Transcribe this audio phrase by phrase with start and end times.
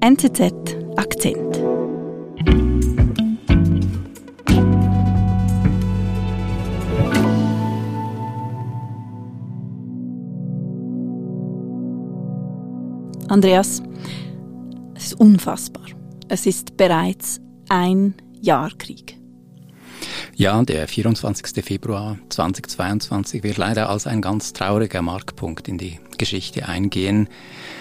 [0.00, 1.56] NZZ Akzent.
[13.28, 13.82] Andreas,
[14.94, 15.86] es ist unfassbar.
[16.28, 19.15] Es ist bereits ein Jahr Krieg.
[20.38, 21.64] Ja, der 24.
[21.64, 27.30] Februar 2022 wird leider als ein ganz trauriger Markpunkt in die Geschichte eingehen.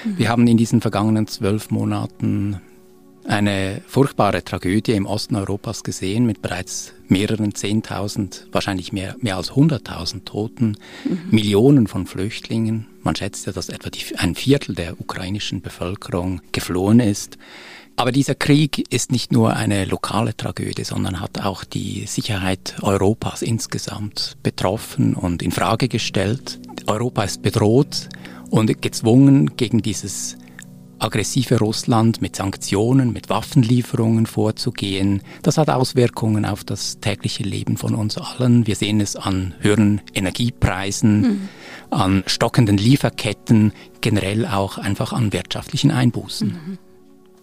[0.06, 0.18] Mhm.
[0.18, 2.62] Wir haben in diesen vergangenen zwölf Monaten
[3.28, 9.54] eine furchtbare Tragödie im Osten Europas gesehen mit bereits mehreren Zehntausend, wahrscheinlich mehr, mehr als
[9.54, 11.20] hunderttausend Toten, mhm.
[11.32, 12.88] Millionen von Flüchtlingen.
[13.04, 17.38] Man schätzt ja, dass etwa die, ein Viertel der ukrainischen Bevölkerung geflohen ist.
[17.98, 23.42] Aber dieser Krieg ist nicht nur eine lokale Tragödie, sondern hat auch die Sicherheit Europas
[23.42, 26.60] insgesamt betroffen und in Frage gestellt.
[26.88, 28.10] Europa ist bedroht
[28.50, 30.38] und gezwungen, gegen dieses
[31.00, 35.22] aggressive Russland mit Sanktionen, mit Waffenlieferungen vorzugehen.
[35.42, 38.68] Das hat Auswirkungen auf das tägliche Leben von uns allen.
[38.68, 41.50] Wir sehen es an höheren Energiepreisen, mhm.
[41.92, 46.48] an stockenden Lieferketten, generell auch einfach an wirtschaftlichen Einbußen.
[46.50, 46.78] Mhm.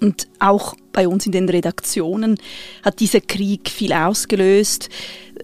[0.03, 2.37] Und auch bei uns in den Redaktionen
[2.83, 4.89] hat dieser Krieg viel ausgelöst.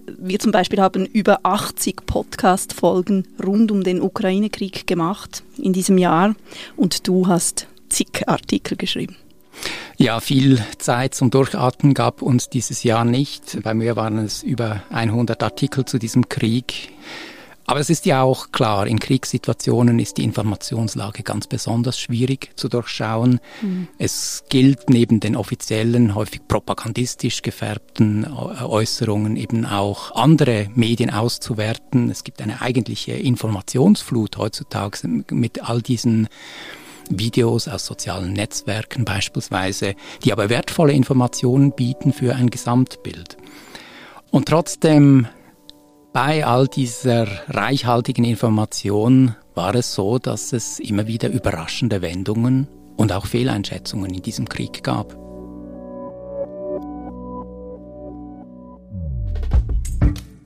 [0.05, 6.35] Wir zum Beispiel haben über 80 Podcast-Folgen rund um den Ukraine-Krieg gemacht in diesem Jahr
[6.75, 9.15] und du hast zig Artikel geschrieben.
[9.95, 13.63] Ja, viel Zeit zum Durchatmen gab uns dieses Jahr nicht.
[13.63, 16.89] Bei mir waren es über 100 Artikel zu diesem Krieg.
[17.69, 22.67] Aber es ist ja auch klar, in Kriegssituationen ist die Informationslage ganz besonders schwierig zu
[22.67, 23.39] durchschauen.
[23.61, 23.87] Mhm.
[23.99, 32.09] Es gilt neben den offiziellen, häufig propagandistisch gefärbten Äußerungen eben auch andere Medien auszuwerten.
[32.09, 36.27] Es gibt eine eigentliche Informationsflut heutzutage mit all diesen
[37.11, 43.37] Videos aus sozialen Netzwerken beispielsweise, die aber wertvolle Informationen bieten für ein Gesamtbild.
[44.31, 45.27] Und trotzdem
[46.13, 53.11] bei all dieser reichhaltigen Information war es so, dass es immer wieder überraschende Wendungen und
[53.11, 55.13] auch Fehleinschätzungen in diesem Krieg gab.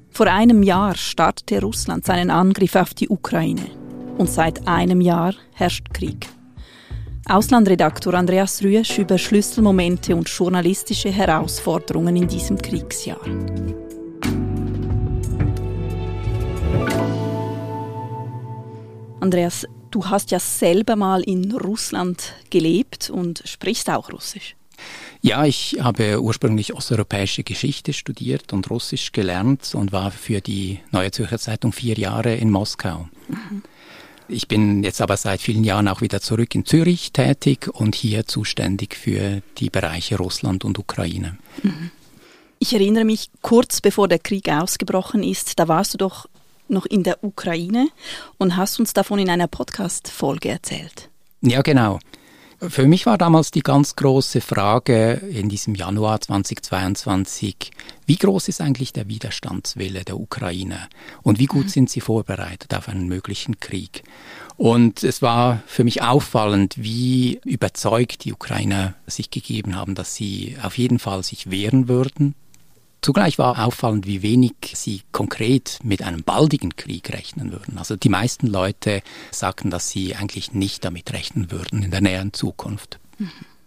[0.09, 3.65] Vor einem Jahr startete Russland seinen Angriff auf die Ukraine
[4.17, 6.27] und seit einem Jahr herrscht Krieg.
[7.27, 13.21] Auslandredaktor Andreas Rüesch über Schlüsselmomente und journalistische Herausforderungen in diesem Kriegsjahr.
[19.23, 24.57] Andreas, du hast ja selber mal in Russland gelebt und sprichst auch Russisch.
[25.21, 31.11] Ja, ich habe ursprünglich osteuropäische Geschichte studiert und Russisch gelernt und war für die Neue
[31.11, 33.07] Zürcher Zeitung vier Jahre in Moskau.
[33.29, 33.63] Mhm.
[34.27, 38.25] Ich bin jetzt aber seit vielen Jahren auch wieder zurück in Zürich tätig und hier
[38.25, 41.37] zuständig für die Bereiche Russland und Ukraine.
[41.61, 41.91] Mhm.
[42.59, 46.27] Ich erinnere mich, kurz bevor der Krieg ausgebrochen ist, da warst du doch
[46.73, 47.87] noch in der Ukraine
[48.37, 51.09] und hast uns davon in einer Podcast-Folge erzählt.
[51.41, 51.99] Ja, genau.
[52.69, 57.71] Für mich war damals die ganz große Frage in diesem Januar 2022,
[58.05, 60.87] wie groß ist eigentlich der Widerstandswille der Ukraine
[61.23, 61.69] und wie gut mhm.
[61.69, 64.03] sind sie vorbereitet auf einen möglichen Krieg?
[64.55, 70.55] Und es war für mich auffallend, wie überzeugt die Ukrainer sich gegeben haben, dass sie
[70.61, 72.33] auf jeden Fall sich wehren würden,
[73.02, 77.78] Zugleich war auffallend, wie wenig sie konkret mit einem baldigen Krieg rechnen würden.
[77.78, 82.32] Also die meisten Leute sagten, dass sie eigentlich nicht damit rechnen würden in der näheren
[82.32, 82.98] Zukunft.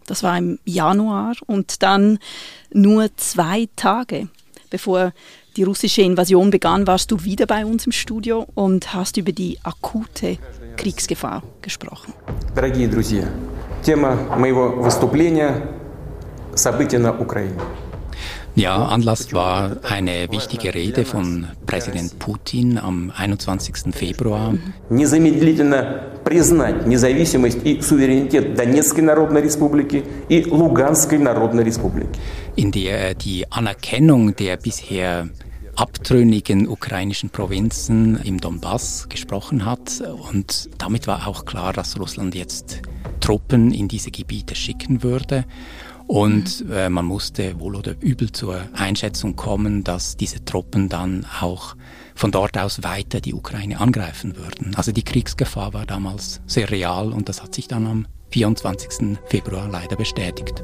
[0.06, 2.20] Das war im Januar und dann
[2.72, 4.28] nur zwei Tage
[4.72, 5.12] bevor
[5.58, 9.60] die russische Invasion begann, warst du wieder bei uns im Studio und hast über die
[9.62, 10.40] akute
[10.78, 12.14] Kriegsgefahr gesprochen.
[12.56, 13.30] Дорогие друзья,
[13.84, 17.60] тема моего выступления – события на Украине.
[18.56, 23.96] Ja, Anlass war eine wichtige Rede von Präsident Putin am 21.
[23.96, 24.54] Februar.
[24.90, 32.10] Незамедлительно признать независимость и суверенитет Донецкой Народной Республики и Луганской Народной Республики.
[32.56, 35.30] In der er die Anerkennung der bisher
[35.76, 40.04] abtrünnigen ukrainischen Provinzen im Donbass gesprochen hat.
[40.30, 42.82] Und damit war auch klar, dass Russland jetzt
[43.20, 45.46] Truppen in diese Gebiete schicken würde.
[46.07, 51.77] Und äh, man musste wohl oder übel zur Einschätzung kommen, dass diese Truppen dann auch
[52.15, 54.75] von dort aus weiter die Ukraine angreifen würden.
[54.77, 59.19] Also die Kriegsgefahr war damals sehr real und das hat sich dann am 24.
[59.27, 60.63] Februar leider bestätigt.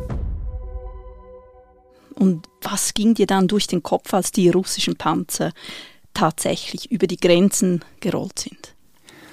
[2.15, 5.53] Und was ging dir dann durch den Kopf, als die russischen Panzer
[6.15, 8.75] tatsächlich über die Grenzen gerollt sind?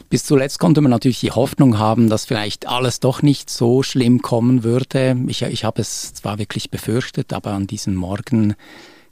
[0.10, 4.24] Bis zuletzt konnte man natürlich die Hoffnung haben, dass vielleicht alles doch nicht so schlimm
[4.24, 5.16] kommen würde.
[5.28, 8.56] Ich, ich habe es zwar wirklich befürchtet, aber an diesem Morgen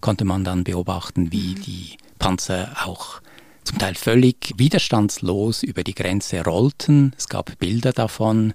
[0.02, 3.22] konnte man dann beobachten, wie die Panzer auch
[3.64, 7.14] zum Teil völlig widerstandslos über die Grenze rollten.
[7.16, 8.54] Es gab Bilder davon.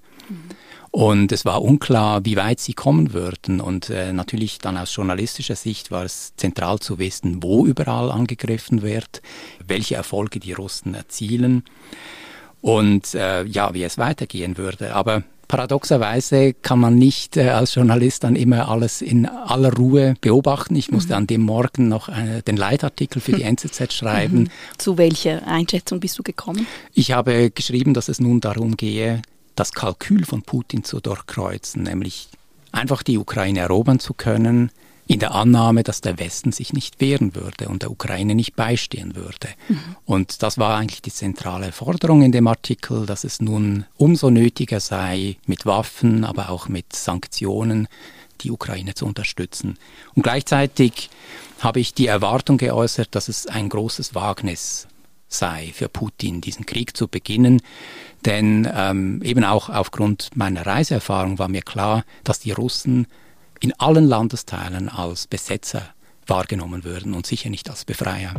[0.91, 3.61] Und es war unklar, wie weit sie kommen würden.
[3.61, 8.81] Und äh, natürlich dann aus journalistischer Sicht war es zentral zu wissen, wo überall angegriffen
[8.81, 9.21] wird,
[9.65, 11.63] welche Erfolge die Russen erzielen
[12.63, 14.95] und äh, ja, wie es weitergehen würde.
[14.95, 20.73] Aber paradoxerweise kann man nicht äh, als Journalist dann immer alles in aller Ruhe beobachten.
[20.77, 21.17] Ich musste mhm.
[21.17, 24.43] an dem Morgen noch eine, den Leitartikel für die NZZ schreiben.
[24.43, 24.49] Mhm.
[24.77, 26.65] Zu welcher Einschätzung bist du gekommen?
[26.93, 29.21] Ich habe geschrieben, dass es nun darum gehe,
[29.55, 32.29] das Kalkül von Putin zu durchkreuzen, nämlich
[32.71, 34.71] einfach die Ukraine erobern zu können,
[35.07, 39.15] in der Annahme, dass der Westen sich nicht wehren würde und der Ukraine nicht beistehen
[39.15, 39.49] würde.
[39.67, 39.79] Mhm.
[40.05, 44.79] Und das war eigentlich die zentrale Forderung in dem Artikel, dass es nun umso nötiger
[44.79, 47.87] sei, mit Waffen, aber auch mit Sanktionen
[48.41, 49.77] die Ukraine zu unterstützen.
[50.15, 51.09] Und gleichzeitig
[51.59, 54.87] habe ich die Erwartung geäußert, dass es ein großes Wagnis
[55.27, 57.61] sei für Putin, diesen Krieg zu beginnen.
[58.25, 63.07] Denn ähm, eben auch aufgrund meiner Reiseerfahrung war mir klar, dass die Russen
[63.63, 65.83] in allen Landesteilen als Besetzer
[66.27, 68.33] wahrgenommen würden und sicher nicht als Befreier.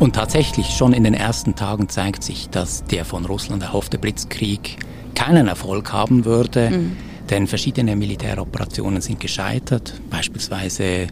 [0.00, 4.78] Und tatsächlich schon in den ersten Tagen zeigt sich, dass der von Russland erhoffte Blitzkrieg
[5.14, 6.96] keinen Erfolg haben würde, mhm.
[7.30, 11.06] denn verschiedene Militäroperationen sind gescheitert, beispielsweise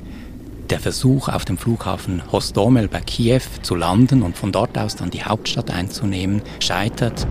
[0.71, 5.11] der Versuch auf dem Flughafen Hostomel bei Kiew zu landen und von dort aus dann
[5.11, 7.29] die Hauptstadt einzunehmen, scheitert.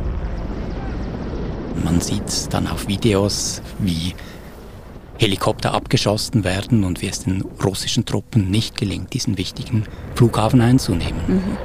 [1.83, 4.16] Man sieht dann auf Videos, wie
[5.18, 9.86] Helikopter abgeschossen werden und wie es den russischen Truppen nicht gelingt, diesen wichtigen
[10.16, 11.22] Flughafen einzunehmen.
[11.27, 11.57] Mhm.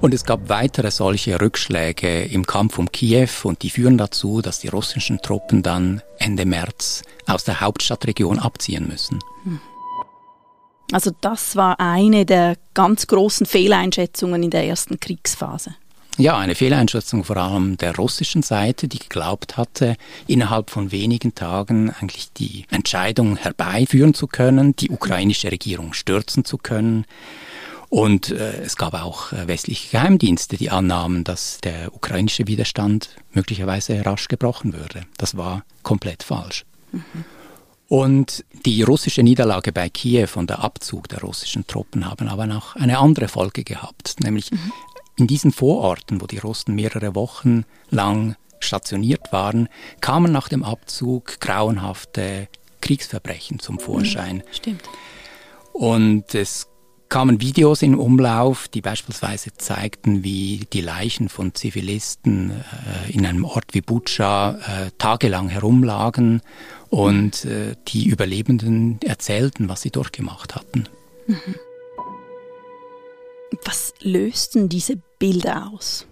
[0.00, 4.58] Und es gab weitere solche Rückschläge im Kampf um Kiew und die führen dazu, dass
[4.58, 9.20] die russischen Truppen dann Ende März aus der Hauptstadtregion abziehen müssen.
[9.44, 9.60] Mhm.
[10.90, 15.76] Also das war eine der ganz großen Fehleinschätzungen in der ersten Kriegsphase.
[16.18, 21.90] Ja, eine Fehleinschätzung vor allem der russischen Seite, die geglaubt hatte, innerhalb von wenigen Tagen
[21.90, 27.06] eigentlich die Entscheidung herbeiführen zu können, die ukrainische Regierung stürzen zu können.
[27.88, 34.04] Und äh, es gab auch äh, westliche Geheimdienste, die annahmen, dass der ukrainische Widerstand möglicherweise
[34.04, 35.02] rasch gebrochen würde.
[35.16, 36.64] Das war komplett falsch.
[36.92, 37.02] Mhm.
[37.88, 42.76] Und die russische Niederlage bei Kiew und der Abzug der russischen Truppen haben aber noch
[42.76, 44.72] eine andere Folge gehabt, nämlich mhm.
[45.22, 49.68] In diesen Vororten, wo die Russen mehrere Wochen lang stationiert waren,
[50.00, 52.48] kamen nach dem Abzug grauenhafte
[52.80, 54.38] Kriegsverbrechen zum Vorschein.
[54.38, 54.82] Mhm, stimmt.
[55.72, 56.66] Und es
[57.08, 63.44] kamen Videos in Umlauf, die beispielsweise zeigten, wie die Leichen von Zivilisten äh, in einem
[63.44, 66.42] Ort wie Butscha äh, tagelang herumlagen
[66.88, 70.88] und äh, die Überlebenden erzählten, was sie durchgemacht hatten.
[71.28, 71.54] Mhm.
[73.64, 76.06] Was lösten diese Bilder aus?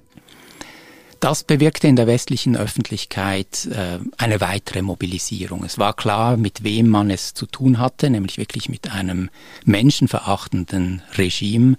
[1.21, 5.65] Das bewirkte in der westlichen Öffentlichkeit äh, eine weitere Mobilisierung.
[5.65, 9.29] Es war klar, mit wem man es zu tun hatte, nämlich wirklich mit einem
[9.67, 11.77] menschenverachtenden Regime,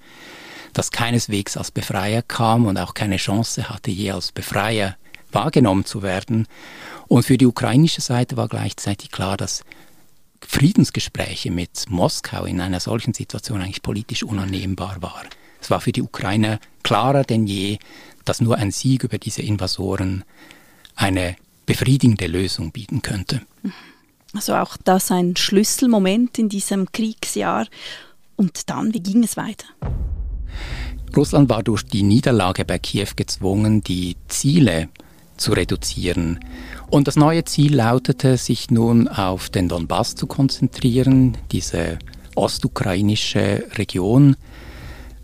[0.73, 4.95] das keineswegs als Befreier kam und auch keine Chance hatte, je als Befreier
[5.31, 6.47] wahrgenommen zu werden.
[7.07, 9.63] Und für die ukrainische Seite war gleichzeitig klar, dass
[10.47, 15.27] Friedensgespräche mit Moskau in einer solchen Situation eigentlich politisch unannehmbar waren.
[15.62, 17.77] Es war für die Ukrainer klarer denn je,
[18.25, 20.24] dass nur ein Sieg über diese Invasoren
[20.96, 23.41] eine befriedigende Lösung bieten könnte.
[24.34, 27.68] Also auch das ein Schlüsselmoment in diesem Kriegsjahr.
[28.36, 29.68] Und dann, wie ging es weiter?
[31.15, 34.89] Russland war durch die Niederlage bei Kiew gezwungen, die Ziele
[35.36, 36.39] zu reduzieren.
[36.89, 42.00] Und das neue Ziel lautete, sich nun auf den Donbass zu konzentrieren, diese
[42.36, 44.38] ostukrainische Region,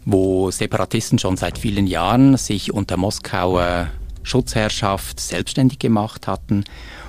[0.09, 3.89] wo Separatisten schon seit vielen Jahren sich unter Moskauer
[4.23, 6.63] Schutzherrschaft selbstständig gemacht hatten.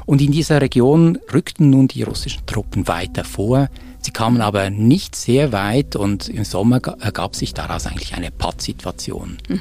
[0.04, 3.68] Und in dieser Region rückten nun die russischen Truppen weiter vor.
[4.00, 9.38] Sie kamen aber nicht sehr weit und im Sommer ergab sich daraus eigentlich eine Pattsituation,
[9.48, 9.60] mhm.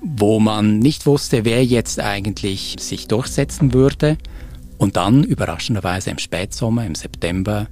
[0.00, 4.18] wo man nicht wusste, wer jetzt eigentlich sich durchsetzen würde.
[4.78, 7.66] Und dann, überraschenderweise im Spätsommer, im September,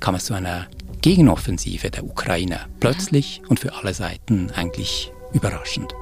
[0.00, 0.66] kam es zu einer
[1.01, 2.67] Gegenoffensive der Ukrainer.
[2.79, 5.93] Plötzlich und für alle Seiten eigentlich überraschend.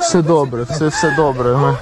[0.00, 1.78] Все добре, все все добре.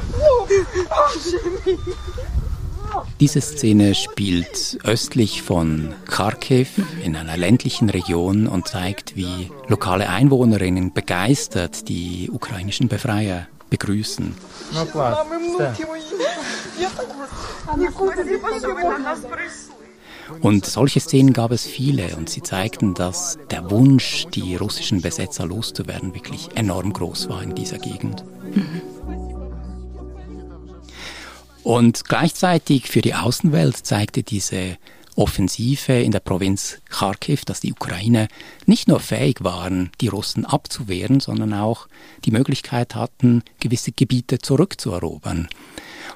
[3.20, 10.94] Diese Szene spielt östlich von Kharkiv in einer ländlichen Region und zeigt, wie lokale Einwohnerinnen
[10.94, 14.36] begeistert die ukrainischen Befreier begrüßen.
[20.42, 25.46] Und solche Szenen gab es viele und sie zeigten, dass der Wunsch, die russischen Besetzer
[25.46, 28.24] loszuwerden, wirklich enorm groß war in dieser Gegend.
[31.64, 34.78] Und gleichzeitig für die Außenwelt zeigte diese
[35.16, 38.30] Offensive in der Provinz Kharkiv, dass die Ukraine
[38.66, 41.88] nicht nur fähig waren, die Russen abzuwehren, sondern auch
[42.24, 45.50] die Möglichkeit hatten, gewisse Gebiete zurückzuerobern.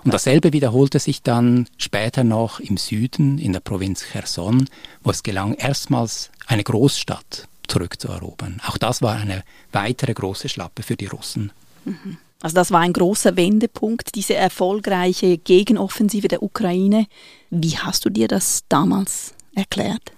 [0.06, 4.70] Und dasselbe wiederholte sich dann später noch im Süden, in der Provinz Cherson,
[5.04, 8.62] wo es gelang, erstmals eine Großstadt zurückzuerobern.
[8.66, 11.52] Auch das war eine weitere große Schlappe für die Russen.
[11.86, 12.18] Mhm.
[12.44, 17.08] Also das war ein großer Wendepunkt, diese erfolgreiche Gegenoffensive der Ukraine.
[17.50, 20.12] Wie hast du dir das damals erklärt?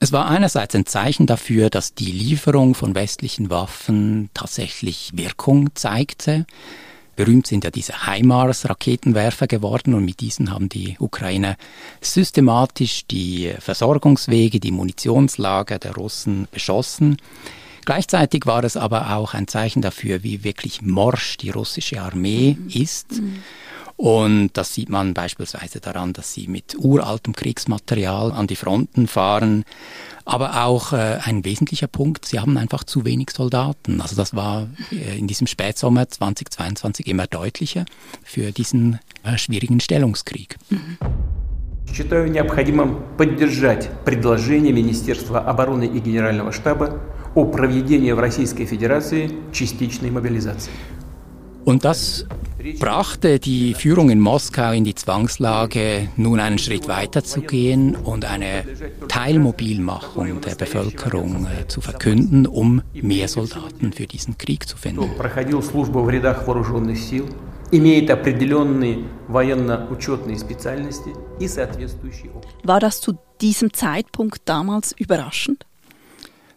[0.00, 6.46] Es war einerseits ein Zeichen dafür, dass die Lieferung von westlichen Waffen tatsächlich Wirkung zeigte.
[7.16, 11.56] Berühmt sind ja diese HIMARS-Raketenwerfer geworden und mit diesen haben die Ukrainer
[12.00, 17.18] systematisch die Versorgungswege, die Munitionslager der Russen beschossen.
[17.85, 22.69] Gleichzeitig war es aber auch ein Zeichen dafür, wie wirklich morsch die russische Armee mhm.
[22.69, 23.13] ist.
[23.13, 23.43] Mhm.
[24.01, 29.63] Und das sieht man beispielsweise daran, dass sie mit uraltem Kriegsmaterial an die Fronten fahren.
[30.25, 34.01] Aber auch äh, ein wesentlicher Punkt, sie haben einfach zu wenig Soldaten.
[34.01, 37.85] Also das war äh, in diesem Spätsommer 2022 immer deutlicher
[38.23, 40.57] für diesen äh, schwierigen Stellungskrieg.
[40.69, 40.97] Mhm.
[41.93, 47.01] Считаю необходимым поддержать предложение Министерства обороны и Генерального штаба
[47.35, 50.71] о проведении в Российской Федерации частичной мобилизации.
[51.63, 52.25] Und das
[52.79, 58.25] brachte die Führung in Moskau in die Zwangslage, nun einen Schritt weiter zu gehen und
[58.25, 58.63] eine
[59.07, 65.09] Teilmobilmachung der Bevölkerung äh, zu verkünden, um mehr Soldaten für diesen Krieg zu finden.
[72.63, 75.65] War das zu diesem Zeitpunkt damals überraschend?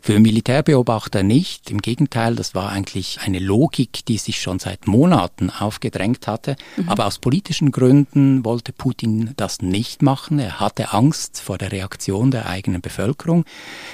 [0.01, 1.69] Für Militärbeobachter nicht.
[1.69, 6.55] Im Gegenteil, das war eigentlich eine Logik, die sich schon seit Monaten aufgedrängt hatte.
[6.77, 6.89] Mhm.
[6.89, 10.39] Aber aus politischen Gründen wollte Putin das nicht machen.
[10.39, 13.43] Er hatte Angst vor der Reaktion der eigenen Bevölkerung.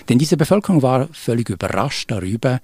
[0.07, 2.61] Denn diese Bevölkerung war völlig überrascht darüber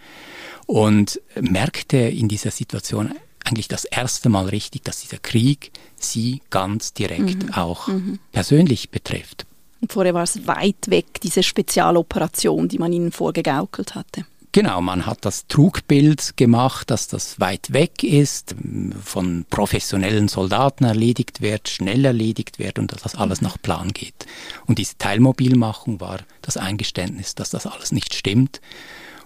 [0.67, 3.11] und merkte in dieser Situation
[3.43, 7.53] eigentlich das erste Mal richtig, dass dieser Krieg sie ganz direkt mhm.
[7.53, 8.19] auch mhm.
[8.31, 9.45] persönlich betrifft.
[9.81, 14.25] Und vorher war es weit weg, diese Spezialoperation, die man ihnen vorgegaukelt hatte.
[14.53, 18.53] Genau, man hat das Trugbild gemacht, dass das weit weg ist,
[19.01, 24.25] von professionellen Soldaten erledigt wird, schnell erledigt wird und dass das alles nach Plan geht.
[24.65, 28.59] Und diese Teilmobilmachung war das Eingeständnis, dass das alles nicht stimmt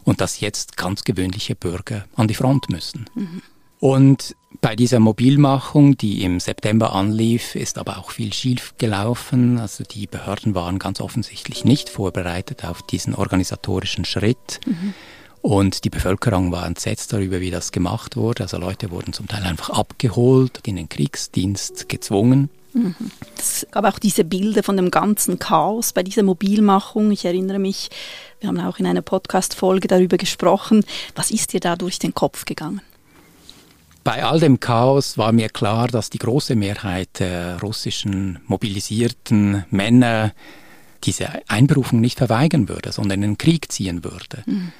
[0.03, 3.09] und dass jetzt ganz gewöhnliche Bürger an die Front müssen.
[3.15, 3.41] Mhm.
[3.79, 9.59] Und bei dieser Mobilmachung, die im September anlief, ist aber auch viel schief gelaufen.
[9.59, 14.59] Also die Behörden waren ganz offensichtlich nicht vorbereitet auf diesen organisatorischen Schritt.
[14.65, 14.93] Mhm.
[15.41, 18.43] Und die Bevölkerung war entsetzt darüber, wie das gemacht wurde.
[18.43, 22.49] Also Leute wurden zum Teil einfach abgeholt, in den Kriegsdienst gezwungen.
[22.73, 22.95] Mhm.
[23.37, 27.11] Es gab auch diese Bilder von dem ganzen Chaos bei dieser Mobilmachung.
[27.11, 27.89] Ich erinnere mich,
[28.39, 30.83] wir haben auch in einer Podcast-Folge darüber gesprochen.
[31.15, 32.81] Was ist dir da durch den Kopf gegangen?
[34.05, 40.31] Bei all dem Chaos war mir klar, dass die große Mehrheit der russischen mobilisierten Männer
[41.05, 44.43] diese Einberufung nicht verweigern würde, sondern in den Krieg ziehen würde.
[44.45, 44.71] Mhm.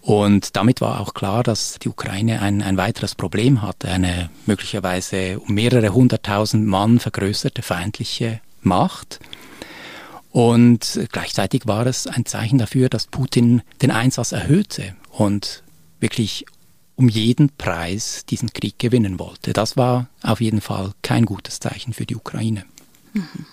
[0.00, 5.40] Und damit war auch klar, dass die Ukraine ein, ein weiteres Problem hatte, eine möglicherweise
[5.40, 9.18] um mehrere hunderttausend Mann vergrößerte feindliche Macht.
[10.30, 15.64] Und gleichzeitig war es ein Zeichen dafür, dass Putin den Einsatz erhöhte und
[15.98, 16.46] wirklich
[16.98, 19.52] um jeden Preis diesen Krieg gewinnen wollte.
[19.52, 22.64] Das war auf jeden Fall kein gutes Zeichen für die Ukraine.
[23.12, 23.46] Mhm.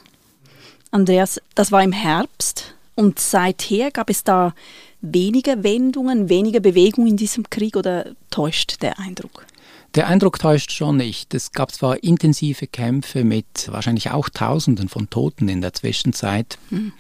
[0.90, 4.56] Andreas, das war im Herbst und seither gab es da
[5.02, 9.46] weniger Wendungen, weniger Bewegung in diesem Krieg oder täuscht der Eindruck?
[9.94, 11.36] Der Eindruck täuscht schon nicht.
[11.36, 16.94] Es gab zwar intensive Kämpfe mit wahrscheinlich auch Tausenden von Toten in der Zwischenzeit, mhm.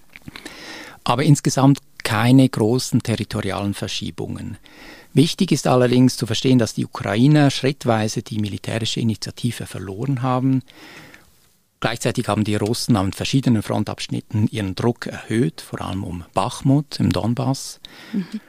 [1.04, 4.58] aber insgesamt keine großen territorialen Verschiebungen.
[5.15, 10.62] Wichtig ist allerdings zu verstehen, dass die Ukrainer schrittweise die militärische Initiative verloren haben.
[11.79, 17.13] Gleichzeitig haben die Russen an verschiedenen Frontabschnitten ihren Druck erhöht, vor allem um Bachmut im
[17.13, 17.79] Donbass.
[18.12, 18.41] Mhm.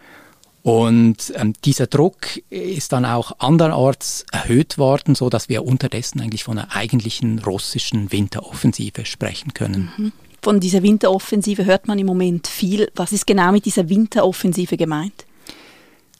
[0.64, 6.42] Und ähm, dieser Druck ist dann auch andernorts erhöht worden, so dass wir unterdessen eigentlich
[6.42, 9.92] von einer eigentlichen russischen Winteroffensive sprechen können.
[9.96, 10.12] Mhm.
[10.42, 12.90] Von dieser Winteroffensive hört man im Moment viel.
[12.96, 15.25] Was ist genau mit dieser Winteroffensive gemeint?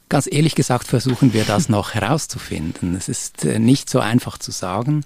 [0.09, 2.95] Ganz ehrlich gesagt versuchen wir das noch herauszufinden.
[2.95, 5.05] Es ist äh, nicht so einfach zu sagen,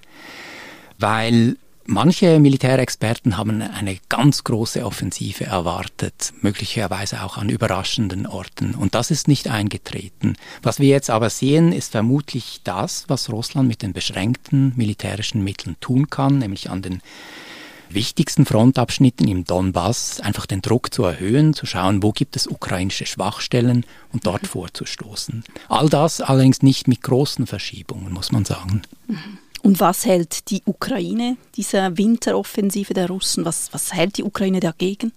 [0.99, 1.55] weil
[1.85, 8.75] Manche Militärexperten haben eine ganz große Offensive erwartet, möglicherweise auch an überraschenden Orten.
[8.75, 10.37] Und das ist nicht eingetreten.
[10.61, 15.75] Was wir jetzt aber sehen, ist vermutlich das, was Russland mit den beschränkten militärischen Mitteln
[15.81, 17.01] tun kann, nämlich an den
[17.93, 23.05] wichtigsten Frontabschnitten im Donbass einfach den Druck zu erhöhen, zu schauen, wo gibt es ukrainische
[23.05, 25.43] Schwachstellen und dort vorzustoßen.
[25.69, 28.81] All das allerdings nicht mit großen Verschiebungen, muss man sagen.
[29.07, 29.37] Mhm.
[29.63, 35.11] Und was hält die Ukraine, dieser Winteroffensive der Russen, was, was hält die Ukraine dagegen?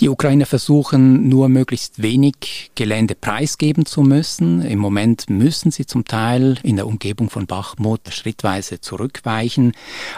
[0.00, 4.60] Die Ukrainer versuchen nur möglichst wenig Gelände preisgeben zu müssen.
[4.60, 9.72] Im Moment müssen sie zum Teil in der Umgebung von Bachmut schrittweise zurückweichen,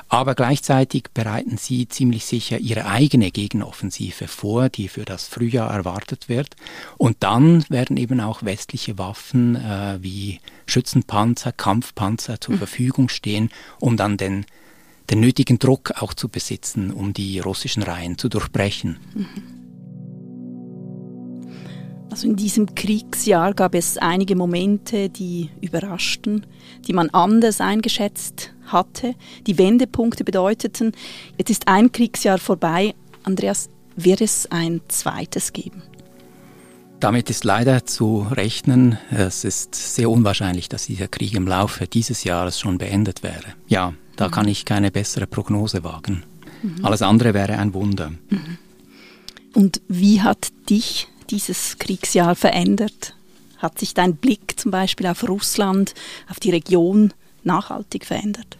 [0.08, 6.28] aber gleichzeitig bereiten sie ziemlich sicher ihre eigene Gegenoffensive vor, die für das Frühjahr erwartet
[6.28, 6.56] wird.
[6.97, 12.58] Und dann werden eben auch westliche Waffen äh, wie Schützenpanzer, Kampfpanzer zur mhm.
[12.58, 14.44] Verfügung stehen, um dann den
[15.11, 18.99] den nötigen Druck auch zu besitzen, um die russischen Reihen zu durchbrechen.
[19.14, 19.57] Mhm.
[22.10, 26.46] Also in diesem Kriegsjahr gab es einige Momente, die überraschten,
[26.86, 29.14] die man anders eingeschätzt hatte,
[29.46, 30.92] die Wendepunkte bedeuteten.
[31.36, 32.94] Jetzt ist ein Kriegsjahr vorbei.
[33.24, 35.82] Andreas, wird es ein zweites geben?
[37.00, 38.98] Damit ist leider zu rechnen.
[39.10, 43.54] Es ist sehr unwahrscheinlich, dass dieser Krieg im Laufe dieses Jahres schon beendet wäre.
[43.68, 44.32] Ja, da mhm.
[44.32, 46.24] kann ich keine bessere Prognose wagen.
[46.62, 46.84] Mhm.
[46.84, 48.10] Alles andere wäre ein Wunder.
[48.30, 48.58] Mhm.
[49.54, 53.14] Und wie hat dich dieses Kriegsjahr verändert?
[53.58, 55.94] Hat sich dein Blick zum Beispiel auf Russland,
[56.28, 58.56] auf die Region nachhaltig verändert?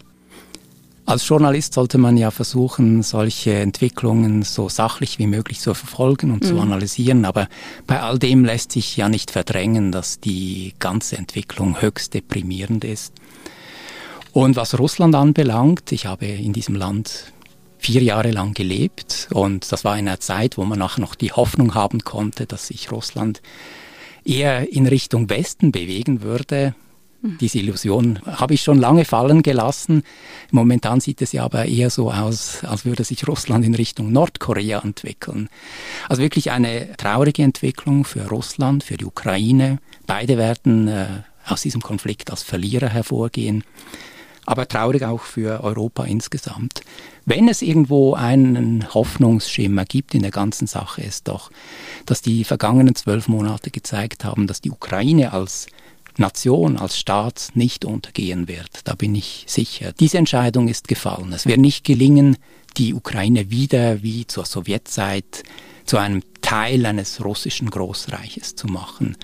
[1.05, 6.43] Als Journalist sollte man ja versuchen, solche Entwicklungen so sachlich wie möglich zu verfolgen und
[6.43, 6.47] mhm.
[6.47, 7.25] zu analysieren.
[7.25, 7.47] Aber
[7.87, 13.13] bei all dem lässt sich ja nicht verdrängen, dass die ganze Entwicklung höchst deprimierend ist.
[14.33, 17.33] Und was Russland anbelangt, ich habe in diesem Land
[17.79, 21.31] vier Jahre lang gelebt und das war in einer Zeit, wo man auch noch die
[21.31, 23.41] Hoffnung haben konnte, dass sich Russland
[24.25, 26.75] eher in Richtung Westen bewegen würde.
[27.21, 27.37] Mhm.
[27.39, 30.03] Diese Illusion habe ich schon lange fallen gelassen.
[30.51, 34.79] Momentan sieht es ja aber eher so aus, als würde sich Russland in Richtung Nordkorea
[34.79, 35.49] entwickeln.
[36.09, 39.79] Also wirklich eine traurige Entwicklung für Russland, für die Ukraine.
[40.05, 41.07] Beide werden äh,
[41.45, 43.63] aus diesem Konflikt als Verlierer hervorgehen
[44.49, 46.81] aber traurig auch für Europa insgesamt.
[47.23, 51.51] Wenn es irgendwo einen Hoffnungsschimmer gibt in der ganzen Sache, ist doch,
[52.07, 55.67] dass die vergangenen zwölf Monate gezeigt haben, dass die Ukraine als
[56.17, 58.81] Nation, als Staat nicht untergehen wird.
[58.85, 59.93] Da bin ich sicher.
[59.99, 61.31] Diese Entscheidung ist gefallen.
[61.31, 62.35] Es wird nicht gelingen,
[62.75, 65.43] die Ukraine wieder wie zur Sowjetzeit
[65.85, 69.15] zu einem Teil eines russischen Großreiches zu machen.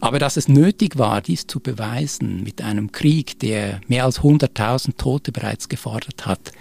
[0.00, 4.96] Aber dass es nötig war, dies zu beweisen mit einem Krieg, der mehr als 100.000
[4.96, 6.52] Tote bereits gefordert hat,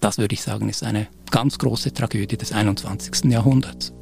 [0.00, 3.30] das würde ich sagen, ist eine ganz große Tragödie des 21.
[3.32, 3.92] Jahrhunderts.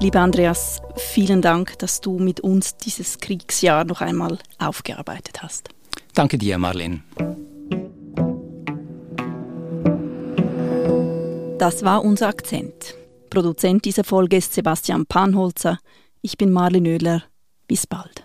[0.00, 5.73] Lieber Andreas, vielen Dank, dass du mit uns dieses Kriegsjahr noch einmal aufgearbeitet hast.
[6.14, 7.02] Danke dir, Marlene.
[11.58, 12.94] Das war unser Akzent.
[13.30, 15.78] Produzent dieser Folge ist Sebastian Panholzer.
[16.22, 17.24] Ich bin Marlene Oehler.
[17.66, 18.23] Bis bald.